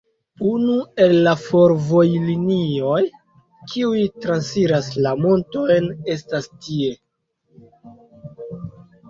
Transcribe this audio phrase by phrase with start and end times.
[0.51, 2.95] Unu el la fervojlinioj,
[3.73, 6.91] kiuj transiras la montojn, estas tie.